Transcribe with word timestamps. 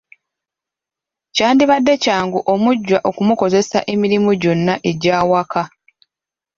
Kyandibadde 1.35 1.93
kyangu 2.03 2.39
omujjwa 2.53 2.97
okumukozesa 3.09 3.79
emirimu 3.93 4.29
gyonna 4.41 4.73
egy’awaka. 4.89 5.63